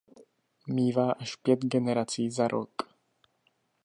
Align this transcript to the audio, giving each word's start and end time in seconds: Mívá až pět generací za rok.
Mívá 0.67 1.11
až 1.11 1.35
pět 1.35 1.59
generací 1.65 2.31
za 2.31 2.47
rok. 2.47 2.71